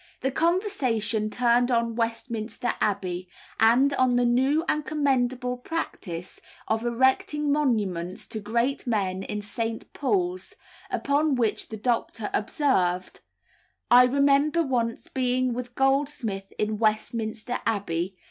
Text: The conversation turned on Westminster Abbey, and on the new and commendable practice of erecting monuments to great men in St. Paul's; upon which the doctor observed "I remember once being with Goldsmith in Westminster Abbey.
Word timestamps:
The 0.21 0.31
conversation 0.31 1.29
turned 1.29 1.69
on 1.69 1.95
Westminster 1.95 2.73
Abbey, 2.81 3.29
and 3.59 3.93
on 3.93 4.15
the 4.15 4.25
new 4.25 4.65
and 4.67 4.83
commendable 4.83 5.57
practice 5.57 6.41
of 6.67 6.83
erecting 6.83 7.51
monuments 7.51 8.25
to 8.29 8.39
great 8.39 8.87
men 8.87 9.21
in 9.21 9.43
St. 9.43 9.93
Paul's; 9.93 10.55
upon 10.89 11.35
which 11.35 11.69
the 11.69 11.77
doctor 11.77 12.31
observed 12.33 13.19
"I 13.91 14.05
remember 14.05 14.63
once 14.63 15.07
being 15.07 15.53
with 15.53 15.75
Goldsmith 15.75 16.51
in 16.57 16.79
Westminster 16.79 17.59
Abbey. 17.67 18.17